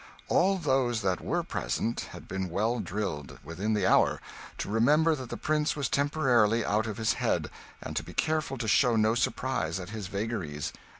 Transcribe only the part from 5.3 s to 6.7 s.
prince was temporarily